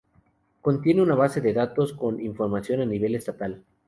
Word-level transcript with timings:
Contiene 0.61 1.03
una 1.03 1.13
base 1.13 1.41
de 1.41 1.53
datos 1.53 1.93
con 1.93 2.19
información 2.19 2.81
a 2.81 2.85
nivel 2.87 3.13
estatal. 3.13 3.63